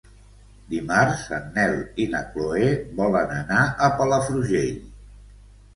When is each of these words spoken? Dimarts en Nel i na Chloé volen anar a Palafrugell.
Dimarts 0.71 1.25
en 1.37 1.45
Nel 1.57 1.77
i 2.05 2.07
na 2.15 2.23
Chloé 2.33 2.73
volen 3.03 3.35
anar 3.39 3.63
a 3.91 3.95
Palafrugell. 4.03 4.75